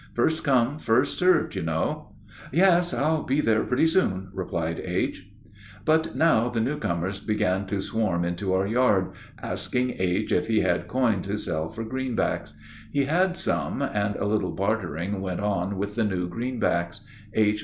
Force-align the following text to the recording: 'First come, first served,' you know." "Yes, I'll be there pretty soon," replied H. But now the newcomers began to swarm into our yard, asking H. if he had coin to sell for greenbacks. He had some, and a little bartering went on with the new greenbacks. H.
'First 0.15 0.43
come, 0.43 0.79
first 0.79 1.19
served,' 1.19 1.53
you 1.53 1.61
know." 1.61 2.13
"Yes, 2.51 2.91
I'll 2.91 3.21
be 3.21 3.39
there 3.39 3.63
pretty 3.63 3.85
soon," 3.85 4.29
replied 4.33 4.79
H. 4.79 5.29
But 5.85 6.15
now 6.15 6.49
the 6.49 6.59
newcomers 6.59 7.19
began 7.19 7.67
to 7.67 7.79
swarm 7.79 8.25
into 8.25 8.51
our 8.55 8.65
yard, 8.65 9.11
asking 9.43 9.97
H. 9.99 10.31
if 10.31 10.47
he 10.47 10.61
had 10.61 10.87
coin 10.87 11.21
to 11.21 11.37
sell 11.37 11.69
for 11.69 11.83
greenbacks. 11.83 12.55
He 12.91 13.03
had 13.05 13.37
some, 13.37 13.83
and 13.83 14.15
a 14.15 14.25
little 14.25 14.53
bartering 14.53 15.21
went 15.21 15.39
on 15.39 15.77
with 15.77 15.93
the 15.93 16.03
new 16.03 16.27
greenbacks. 16.27 17.01
H. 17.35 17.59